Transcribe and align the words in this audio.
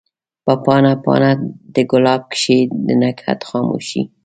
په 0.45 0.53
پاڼه، 0.63 0.93
پاڼه 1.03 1.31
دګلاب 1.75 2.21
کښي 2.31 2.59
د 2.85 2.87
نګهت 3.01 3.39
خاموشی 3.49 4.01